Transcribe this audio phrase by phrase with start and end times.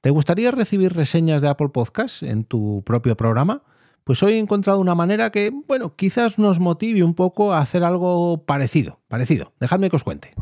[0.00, 3.62] ¿Te gustaría recibir reseñas de Apple Podcast en tu propio programa?
[4.02, 7.84] Pues hoy he encontrado una manera que, bueno, quizás nos motive un poco a hacer
[7.84, 9.52] algo parecido, parecido.
[9.60, 10.32] Dejadme que os cuente.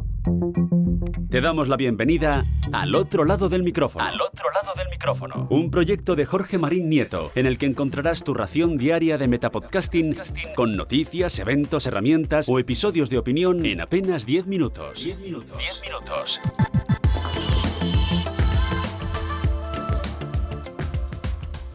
[1.28, 4.04] Te damos la bienvenida al otro lado del micrófono.
[4.04, 5.48] Al otro lado del micrófono.
[5.50, 10.16] Un proyecto de Jorge Marín Nieto, en el que encontrarás tu ración diaria de metapodcasting
[10.54, 15.02] con noticias, eventos, herramientas o episodios de opinión en apenas 10 minutos.
[15.02, 15.58] 10 minutos.
[15.58, 16.40] 10 minutos.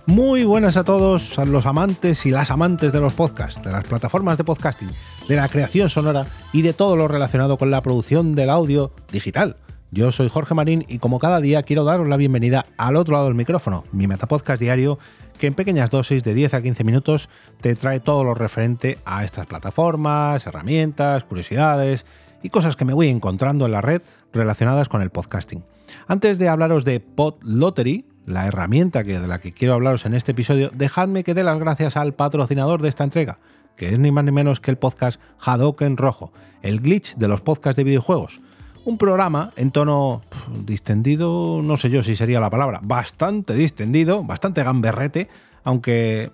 [0.05, 3.85] Muy buenas a todos a los amantes y las amantes de los podcasts, de las
[3.85, 4.89] plataformas de podcasting,
[5.30, 9.55] de la creación sonora y de todo lo relacionado con la producción del audio digital.
[9.91, 13.27] Yo soy Jorge Marín y como cada día quiero daros la bienvenida al otro lado
[13.27, 14.99] del micrófono, mi Metapodcast diario
[15.39, 17.30] que en pequeñas dosis de 10 a 15 minutos
[17.61, 22.05] te trae todo lo referente a estas plataformas, herramientas, curiosidades
[22.41, 24.02] y cosas que me voy encontrando en la red
[24.33, 25.63] relacionadas con el podcasting.
[26.08, 30.13] Antes de hablaros de Pod Lottery, la herramienta que, de la que quiero hablaros en
[30.13, 33.39] este episodio, dejadme que dé las gracias al patrocinador de esta entrega,
[33.75, 36.31] que es ni más ni menos que el podcast Hadoken Rojo,
[36.62, 38.39] el glitch de los podcasts de videojuegos.
[38.86, 40.22] Un programa en tono
[40.66, 45.30] distendido, no sé yo si sería la palabra, bastante distendido, bastante gamberrete,
[45.64, 46.31] aunque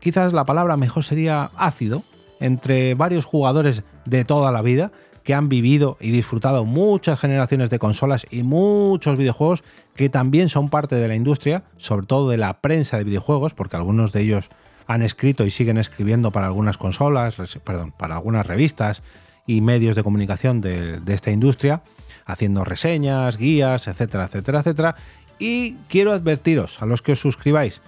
[0.00, 2.02] quizás la palabra mejor sería ácido,
[2.40, 4.92] entre varios jugadores de toda la vida
[5.24, 9.64] que han vivido y disfrutado muchas generaciones de consolas y muchos videojuegos
[9.96, 13.76] que también son parte de la industria, sobre todo de la prensa de videojuegos, porque
[13.76, 14.48] algunos de ellos
[14.86, 19.02] han escrito y siguen escribiendo para algunas consolas, perdón, para algunas revistas
[19.46, 21.82] y medios de comunicación de, de esta industria,
[22.26, 24.96] haciendo reseñas, guías, etcétera, etcétera, etcétera.
[25.38, 27.80] Y quiero advertiros a los que os suscribáis,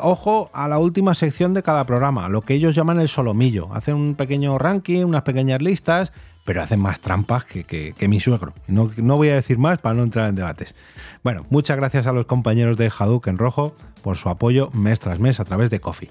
[0.00, 3.72] ojo a la última sección de cada programa, lo que ellos llaman el solomillo.
[3.72, 6.12] Hacen un pequeño ranking, unas pequeñas listas
[6.44, 8.52] pero hacen más trampas que, mi suegro.
[8.66, 10.74] No, no, voy a decir más para no entrar en debates.
[11.22, 12.92] Bueno, muchas gracias a los compañeros de
[13.26, 16.10] en Rojo por su apoyo mes tras mes a través de Coffee.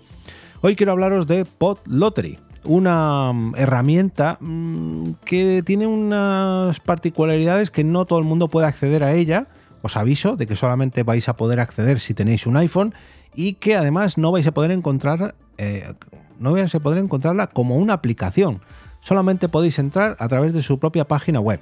[0.61, 7.83] Hoy quiero hablaros de Pod Lottery, una mm, herramienta mm, que tiene unas particularidades que
[7.83, 9.47] no todo el mundo puede acceder a ella.
[9.81, 12.93] Os aviso de que solamente vais a poder acceder si tenéis un iPhone
[13.33, 15.93] y que además no vais a poder encontrar, eh,
[16.39, 18.61] no vais a poder encontrarla como una aplicación
[19.01, 21.59] solamente podéis entrar a través de su propia página web.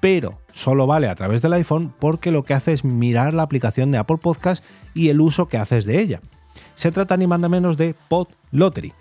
[0.00, 3.90] Pero solo vale a través del iPhone porque lo que hace es mirar la aplicación
[3.90, 6.20] de Apple Podcast y el uso que haces de ella.
[6.76, 8.92] Se trata ni más ni menos de Pod Lottery,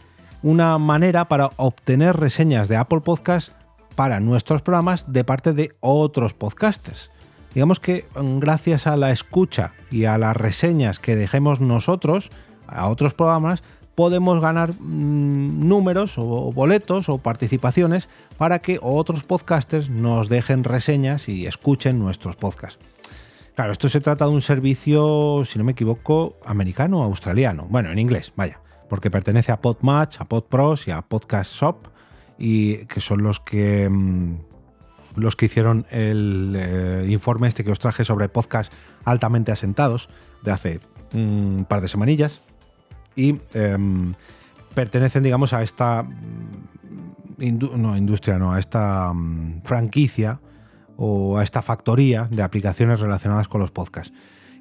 [0.42, 3.52] una manera para obtener reseñas de Apple Podcast
[3.96, 7.12] para nuestros programas de parte de otros podcasters.
[7.54, 12.30] Digamos que mm, gracias a la escucha y a las reseñas que dejemos nosotros
[12.68, 13.64] a otros programas,
[13.98, 21.28] podemos ganar mm, números o boletos o participaciones para que otros podcasters nos dejen reseñas
[21.28, 22.78] y escuchen nuestros podcasts.
[23.56, 27.66] Claro, esto se trata de un servicio, si no me equivoco, americano o australiano.
[27.72, 31.88] Bueno, en inglés, vaya, porque pertenece a Podmatch, a PodPros y a Podcast Shop,
[32.38, 34.36] y que son los que mm,
[35.16, 38.72] los que hicieron el eh, informe este que os traje sobre podcast
[39.06, 40.08] altamente asentados
[40.44, 40.82] de hace
[41.14, 42.44] un par de semanillas
[43.18, 44.14] y em,
[44.74, 47.42] pertenecen, digamos, a esta mm,
[47.98, 50.40] industria, no, a esta mm, franquicia
[50.96, 54.14] o a esta factoría de aplicaciones relacionadas con los podcasts.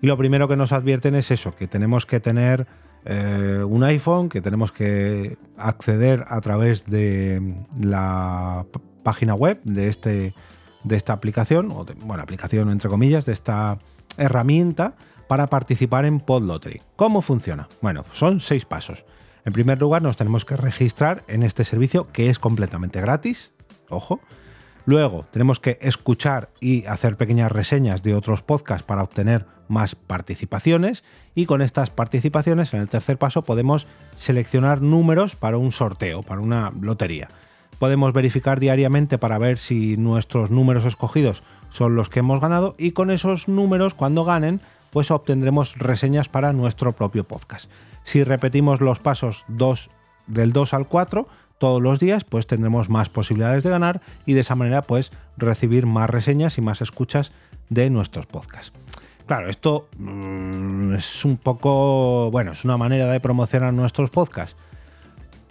[0.03, 2.67] Y lo primero que nos advierten es eso, que tenemos que tener
[3.05, 8.67] eh, un iPhone, que tenemos que acceder a través de la
[9.03, 10.35] página web de, este,
[10.83, 13.79] de esta aplicación, o bueno, aplicación entre comillas, de esta
[14.19, 14.95] herramienta
[15.29, 16.83] para participar en PodLottery.
[16.97, 17.69] ¿Cómo funciona?
[17.81, 19.05] Bueno, son seis pasos.
[19.45, 23.53] En primer lugar, nos tenemos que registrar en este servicio que es completamente gratis.
[23.89, 24.21] Ojo.
[24.87, 31.03] Luego, tenemos que escuchar y hacer pequeñas reseñas de otros podcasts para obtener más participaciones.
[31.35, 36.41] Y con estas participaciones, en el tercer paso, podemos seleccionar números para un sorteo, para
[36.41, 37.29] una lotería.
[37.81, 42.93] Podemos verificar diariamente para ver si nuestros números escogidos son los que hemos ganado y
[42.93, 44.61] con esos números, cuando ganen,
[44.97, 47.71] pues obtendremos reseñas para nuestro propio podcast.
[48.03, 49.91] Si repetimos los pasos 2
[50.27, 51.29] del 2 al 4
[51.59, 55.85] todos los días, pues tendremos más posibilidades de ganar y de esa manera pues recibir
[55.85, 57.33] más reseñas y más escuchas
[57.69, 58.73] de nuestros podcasts.
[59.27, 64.57] Claro, esto mm, es un poco, bueno, es una manera de promocionar nuestros podcasts.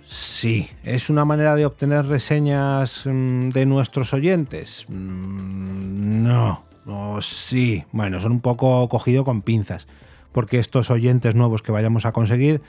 [0.07, 4.87] Sí, es una manera de obtener reseñas mm, de nuestros oyentes.
[4.89, 9.87] Mm, no, Oh, sí, bueno, son un poco cogido con pinzas,
[10.31, 12.61] porque estos oyentes nuevos que vayamos a conseguir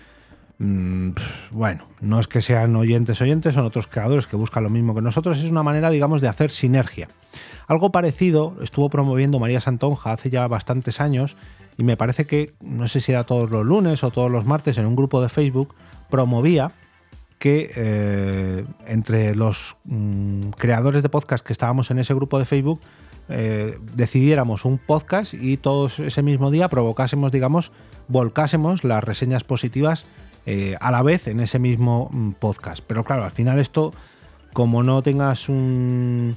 [0.58, 1.10] mm,
[1.50, 5.02] bueno, no es que sean oyentes oyentes, son otros creadores que buscan lo mismo que
[5.02, 7.08] nosotros, es una manera, digamos, de hacer sinergia.
[7.66, 11.36] Algo parecido estuvo promoviendo María Santonja hace ya bastantes años
[11.76, 14.78] y me parece que, no sé si era todos los lunes o todos los martes,
[14.78, 15.74] en un grupo de Facebook,
[16.08, 16.72] promovía
[17.38, 22.80] que eh, entre los mm, creadores de podcast que estábamos en ese grupo de Facebook
[23.28, 27.72] eh, decidiéramos un podcast y todos ese mismo día provocásemos, digamos,
[28.08, 30.06] volcásemos las reseñas positivas
[30.46, 32.82] eh, a la vez en ese mismo mm, podcast.
[32.86, 33.92] Pero claro, al final esto,
[34.52, 36.36] como no tengas un,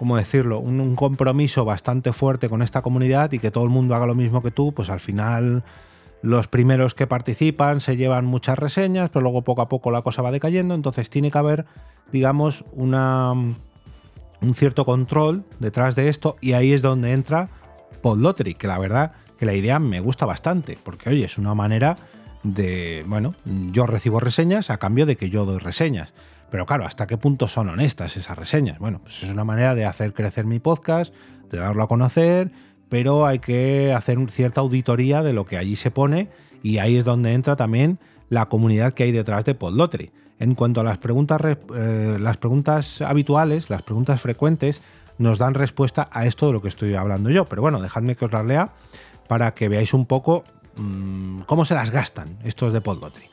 [0.00, 4.06] ¿cómo decirlo?, un, compromiso bastante fuerte con esta comunidad y que todo el mundo haga
[4.06, 5.62] lo mismo que tú, pues al final
[6.22, 10.22] los primeros que participan se llevan muchas reseñas, pero luego poco a poco la cosa
[10.22, 11.66] va decayendo, entonces tiene que haber,
[12.12, 13.32] digamos, una
[14.42, 17.48] un cierto control detrás de esto y ahí es donde entra
[18.02, 21.96] Podlottery, que la verdad que la idea me gusta bastante, porque oye, es una manera
[22.42, 23.34] de, bueno,
[23.72, 26.12] yo recibo reseñas a cambio de que yo doy reseñas.
[26.50, 28.78] Pero claro, ¿hasta qué punto son honestas esas reseñas?
[28.78, 31.14] Bueno, pues es una manera de hacer crecer mi podcast,
[31.50, 32.50] de darlo a conocer,
[32.88, 36.28] pero hay que hacer cierta auditoría de lo que allí se pone
[36.62, 37.98] y ahí es donde entra también
[38.28, 40.10] la comunidad que hay detrás de Podlottery.
[40.40, 41.40] En cuanto a las preguntas,
[41.76, 44.80] eh, las preguntas habituales, las preguntas frecuentes,
[45.18, 47.44] nos dan respuesta a esto de lo que estoy hablando yo.
[47.44, 48.72] Pero bueno, dejadme que os las lea
[49.28, 50.44] para que veáis un poco
[50.76, 53.26] mm, cómo se las gastan estos de Podlottery.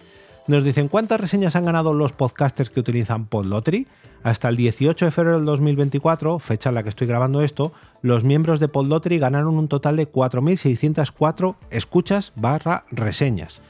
[0.48, 3.88] Nos dicen cuántas reseñas han ganado los podcasters que utilizan Podlottery.
[4.24, 7.72] Hasta el 18 de febrero del 2024, fecha en la que estoy grabando esto,
[8.02, 13.62] los miembros de Podlottery ganaron un total de 4.604 escuchas barra reseñas.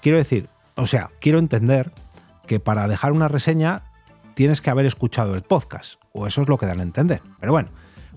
[0.00, 1.90] Quiero decir, o sea, quiero entender
[2.48, 3.84] que para dejar una reseña
[4.34, 7.22] tienes que haber escuchado el podcast, o eso es lo que dan a entender.
[7.38, 7.68] Pero bueno,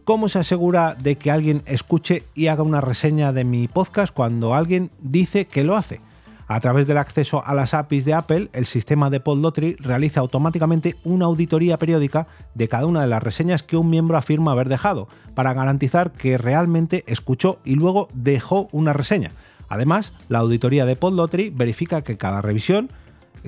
[0.04, 4.56] ¿cómo se asegura de que alguien escuche y haga una reseña de mi podcast cuando
[4.56, 6.02] alguien dice que lo hace?
[6.48, 10.98] A través del acceso a las APIs de Apple, el sistema de Podlottery realiza automáticamente
[11.06, 15.08] una auditoría periódica de cada una de las reseñas que un miembro afirma haber dejado,
[15.34, 19.32] para garantizar que realmente escuchó y luego dejó una reseña.
[19.70, 22.92] Además, la auditoría de Podlottery verifica que cada revisión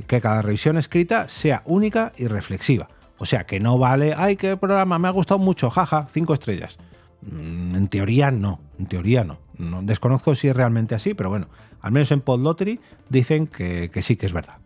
[0.07, 2.89] que cada revisión escrita sea única y reflexiva.
[3.17, 6.77] O sea, que no vale, ay, qué programa, me ha gustado mucho, jaja, cinco estrellas.
[7.21, 9.39] Mm, en teoría no, en teoría no.
[9.57, 9.81] no.
[9.81, 11.47] Desconozco si es realmente así, pero bueno,
[11.81, 12.79] al menos en Podlottery
[13.09, 14.57] dicen que, sí que es verdad.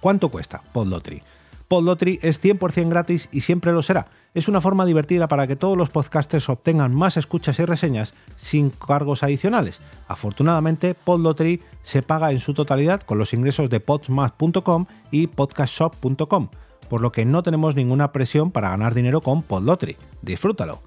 [0.00, 1.22] ¿Cuánto cuesta Podlottery?
[1.68, 4.08] Podlottery es 100% gratis y siempre lo será.
[4.34, 8.70] Es una forma divertida para que todos los podcasters obtengan más escuchas y reseñas sin
[8.70, 9.80] cargos adicionales.
[10.08, 16.48] Afortunadamente, Podlottery se paga en su totalidad con los ingresos de podsmath.com y podcastshop.com,
[16.88, 19.96] por lo que no tenemos ninguna presión para ganar dinero con Podlottery.
[20.20, 20.82] Disfrútalo.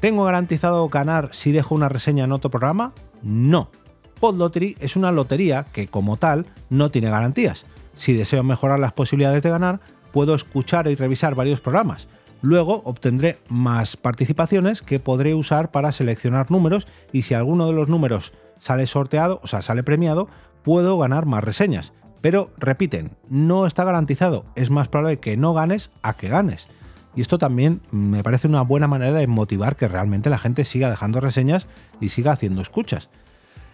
[0.00, 2.94] ¿Tengo garantizado ganar si dejo una reseña en otro programa?
[3.22, 3.70] No.
[4.18, 7.64] Podlottery es una lotería que, como tal, no tiene garantías.
[7.94, 9.78] Si deseo mejorar las posibilidades de ganar,
[10.10, 12.08] puedo escuchar y revisar varios programas
[12.40, 17.88] Luego obtendré más participaciones que podré usar para seleccionar números y si alguno de los
[17.88, 20.28] números sale sorteado, o sea, sale premiado,
[20.62, 21.92] puedo ganar más reseñas.
[22.20, 26.66] Pero repiten, no está garantizado, es más probable que no ganes a que ganes.
[27.14, 30.90] Y esto también me parece una buena manera de motivar que realmente la gente siga
[30.90, 31.66] dejando reseñas
[32.00, 33.10] y siga haciendo escuchas.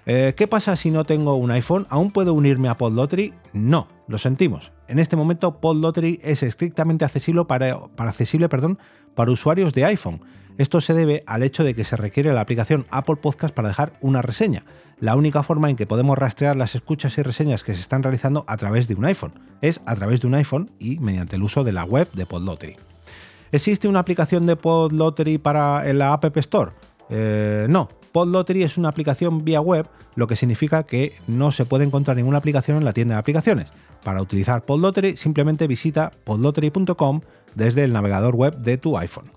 [0.06, 1.87] Eh, ¿Qué pasa si no tengo un iPhone?
[1.89, 3.33] ¿Aún puedo unirme a Podlottery?
[3.53, 4.73] No, lo sentimos.
[4.87, 7.79] En este momento Podlottery es estrictamente accesible para,
[9.29, 10.21] usuarios de iPhone.
[10.59, 13.95] Esto se debe al hecho de que se requiere la aplicación Apple Podcast para dejar
[14.03, 14.65] una reseña.
[15.01, 18.44] La única forma en que podemos rastrear las escuchas y reseñas que se están realizando
[18.46, 19.32] a través de un iPhone
[19.63, 22.77] es a través de un iPhone y mediante el uso de la web de Podlottery.
[23.51, 26.73] ¿Existe una aplicación de Podlottery para la App Store?
[27.08, 31.83] Eh, no, Podlottery es una aplicación vía web, lo que significa que no se puede
[31.83, 33.73] encontrar ninguna aplicación en la tienda de aplicaciones.
[34.05, 37.23] Para utilizar Podlottery simplemente visita podlottery.com
[37.56, 39.33] desde el navegador web de tu iPhone.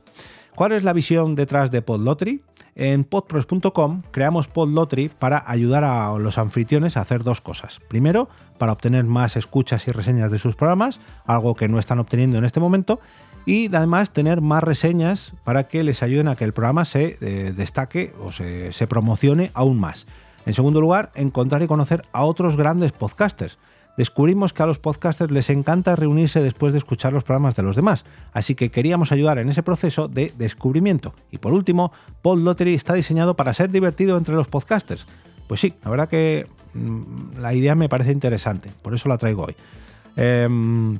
[0.53, 2.43] ¿Cuál es la visión detrás de Podlottery?
[2.75, 7.79] En podpros.com creamos Podlottery para ayudar a los anfitriones a hacer dos cosas.
[7.87, 8.29] Primero,
[8.59, 12.45] para obtener más escuchas y reseñas de sus programas, algo que no están obteniendo en
[12.45, 12.99] este momento,
[13.47, 17.53] y además tener más reseñas para que les ayuden a que el programa se eh,
[17.55, 20.05] destaque o se, promocione aún más.
[20.45, 23.57] En segundo lugar, encontrar y conocer a otros grandes podcasters.
[23.97, 27.77] Descubrimos que a los podcasters les encanta reunirse después de escuchar los programas de los
[27.77, 31.13] demás, así que queríamos ayudar en ese proceso de descubrimiento.
[31.31, 35.05] Y por último, Pod Lottery está diseñado para ser divertido entre los podcasters.
[35.47, 39.45] Pues sí, la verdad que mm, la idea me parece interesante, por eso la traigo
[39.45, 39.55] hoy.
[40.17, 40.99] Em,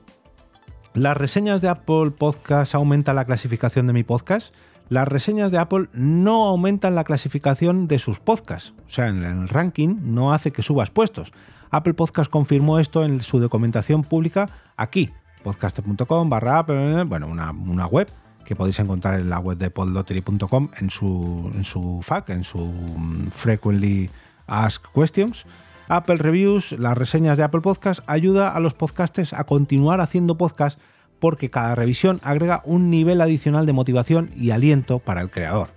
[0.98, 4.52] ¿Las reseñas de Apple Podcast aumentan la clasificación de mi podcast?
[4.90, 9.48] Las reseñas de Apple no aumentan la clasificación de sus podcasts, o sea, en el
[9.48, 11.34] ranking no hace que subas puestos.
[11.70, 15.12] Apple Podcast confirmó esto en su documentación pública aquí,
[15.44, 18.10] podcast.com barra bueno, una, una web
[18.44, 22.58] que podéis encontrar en la web de podlottery.com en su, en su FAQ, en su
[22.58, 24.10] mm, Frequently
[24.48, 25.46] Asked Questions.
[25.88, 30.80] Apple Reviews, las reseñas de Apple Podcast, ayuda a los podcasters a continuar haciendo podcast
[31.20, 35.70] porque cada revisión agrega un nivel adicional de motivación y aliento para el creador.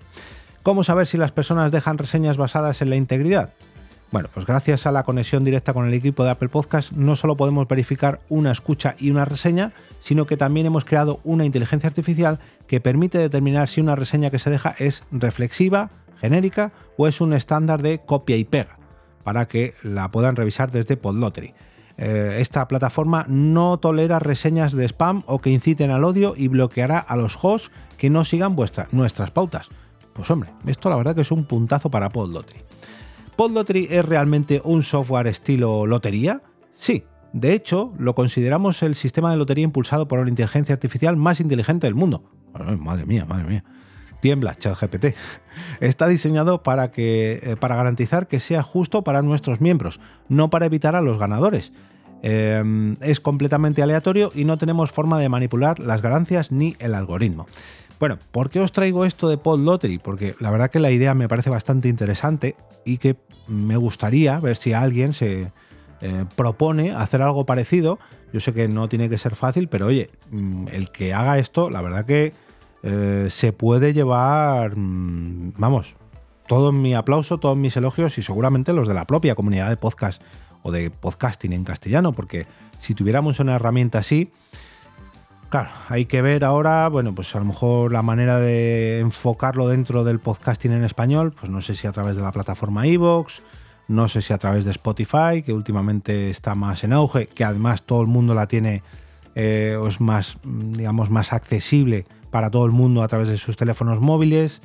[0.62, 3.55] ¿Cómo saber si las personas dejan reseñas basadas en la integridad?
[4.11, 7.37] Bueno, pues gracias a la conexión directa con el equipo de Apple Podcast, no solo
[7.37, 12.40] podemos verificar una escucha y una reseña, sino que también hemos creado una inteligencia artificial
[12.67, 15.90] que permite determinar si una reseña que se deja es reflexiva,
[16.21, 18.79] genérica o es un estándar de copia y pega,
[19.22, 21.54] para que la puedan revisar desde Podlottery.
[21.96, 26.98] Eh, esta plataforma no tolera reseñas de spam o que inciten al odio y bloqueará
[26.98, 28.56] a los hosts que no sigan
[28.92, 29.68] nuestras pautas.
[30.14, 32.60] Pues hombre, esto la verdad que es un puntazo para Podlottery.
[33.36, 36.42] ¿Podlottery es realmente un software estilo lotería?
[36.74, 41.40] Sí, de hecho, lo consideramos el sistema de lotería impulsado por la inteligencia artificial más
[41.40, 42.24] inteligente del mundo.
[42.78, 43.64] madre mía, madre mía.
[44.20, 45.16] Tiembla, ChatGPT.
[45.80, 50.66] Está diseñado para, que, eh, para garantizar que sea justo para nuestros miembros, no para
[50.66, 51.72] evitar a los ganadores.
[52.22, 57.46] Em, es completamente aleatorio y no tenemos forma de manipular las ganancias ni el algoritmo.
[57.98, 59.98] Bueno, ¿por qué os traigo esto de Pod Lottery?
[59.98, 64.56] Porque la verdad que la idea me parece bastante interesante y que me gustaría ver
[64.56, 65.52] si alguien se
[66.00, 67.98] eh, propone hacer algo parecido.
[68.32, 71.68] Yo sé que no tiene que ser fácil, pero oye, mm, el que haga esto,
[71.68, 72.32] la verdad que
[72.82, 75.94] eh, se puede llevar, mm, vamos,
[76.46, 80.22] todo mi aplauso, todos mis elogios y seguramente los de la propia comunidad de podcast
[80.62, 82.46] o de podcasting en castellano, porque
[82.78, 84.32] si tuviéramos una herramienta así,
[85.50, 90.04] Claro, hay que ver ahora, bueno, pues a lo mejor la manera de enfocarlo dentro
[90.04, 93.42] del podcasting en español, pues no sé si a través de la plataforma Evox,
[93.88, 97.82] no sé si a través de Spotify, que últimamente está más en auge, que además
[97.82, 98.84] todo el mundo la tiene,
[99.34, 104.00] eh, es más, digamos, más accesible para todo el mundo a través de sus teléfonos
[104.00, 104.62] móviles.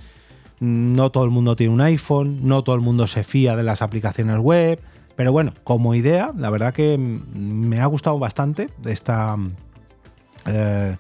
[0.60, 3.82] No todo el mundo tiene un iPhone, no todo el mundo se fía de las
[3.82, 4.80] aplicaciones web,
[5.16, 9.38] pero bueno, como idea, la verdad que me ha gustado bastante esta
[10.46, 10.98] eh,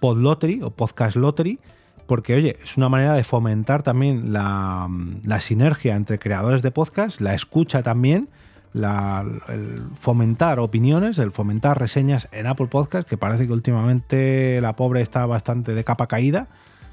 [0.00, 1.58] Pod Lottery o Podcast Lottery,
[2.06, 4.88] porque oye, es una manera de fomentar también la,
[5.40, 8.28] sinergia entre creadores de podcast, la escucha también,
[8.74, 15.00] el fomentar opiniones, el fomentar reseñas en Apple Podcast, que parece que últimamente la pobre
[15.00, 16.48] está bastante de capa caída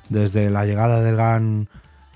[0.09, 1.67] desde la llegada del gran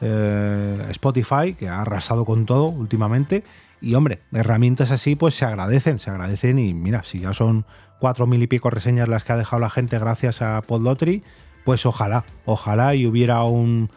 [0.01, 3.43] eh, Spotify, que ha arrasado con todo últimamente.
[3.81, 7.65] Y hombre, herramientas así pues se agradecen, se agradecen y mira, si ya son
[7.99, 11.23] cuatro mil y pico reseñas las que ha dejado la gente gracias a Podlottery,
[11.63, 13.89] pues ojalá, ojalá y hubiera un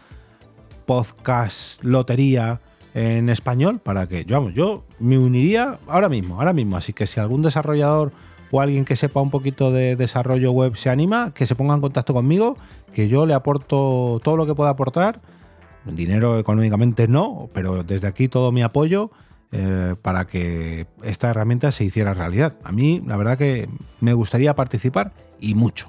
[0.86, 2.60] podcast lotería
[2.98, 6.76] en español para que, vamos, yo me uniría ahora mismo, ahora mismo.
[6.76, 8.10] Así que si algún desarrollador
[8.50, 11.80] o alguien que sepa un poquito de desarrollo web se anima, que se ponga en
[11.80, 12.56] contacto conmigo,
[12.92, 15.20] que yo le aporto todo lo que pueda aportar.
[15.84, 19.10] Dinero económicamente no, pero desde aquí todo mi apoyo
[19.52, 22.56] eh, para que esta herramienta se hiciera realidad.
[22.64, 23.68] A mí, la verdad que
[24.00, 25.88] me gustaría participar y mucho.